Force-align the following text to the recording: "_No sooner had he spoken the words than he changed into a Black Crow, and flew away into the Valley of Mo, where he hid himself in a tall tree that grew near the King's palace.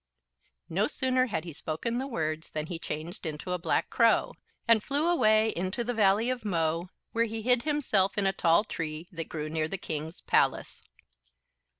"_No 0.67 0.87
sooner 0.87 1.27
had 1.27 1.43
he 1.43 1.53
spoken 1.53 1.99
the 1.99 2.07
words 2.07 2.49
than 2.49 2.65
he 2.65 2.79
changed 2.79 3.23
into 3.23 3.51
a 3.51 3.59
Black 3.59 3.91
Crow, 3.91 4.33
and 4.67 4.83
flew 4.83 5.07
away 5.07 5.49
into 5.49 5.83
the 5.83 5.93
Valley 5.93 6.31
of 6.31 6.43
Mo, 6.43 6.89
where 7.11 7.25
he 7.25 7.43
hid 7.43 7.61
himself 7.61 8.17
in 8.17 8.25
a 8.25 8.33
tall 8.33 8.63
tree 8.63 9.07
that 9.11 9.29
grew 9.29 9.47
near 9.47 9.67
the 9.67 9.77
King's 9.77 10.21
palace. 10.21 10.81